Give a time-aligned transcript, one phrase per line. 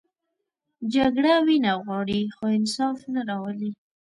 [0.93, 3.71] جګړه وینه غواړي، خو انصاف نه راولي